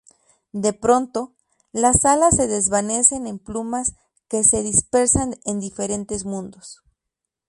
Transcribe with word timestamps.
De 0.53 0.73
pronto, 0.73 1.35
las 1.73 2.05
alas 2.05 2.35
se 2.35 2.47
desvanecen 2.47 3.27
en 3.27 3.37
plumas 3.37 3.93
que 4.29 4.43
se 4.43 4.63
dispersan 4.63 5.35
en 5.45 5.59
diferentes 5.59 6.25
mundos. 6.25 6.81